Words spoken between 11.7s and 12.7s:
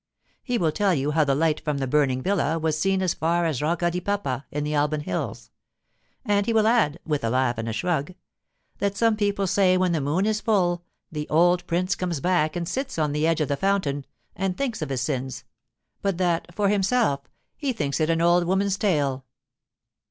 comes back and